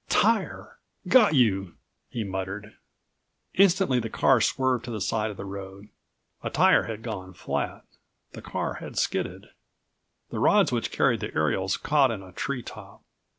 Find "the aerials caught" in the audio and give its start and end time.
11.19-12.09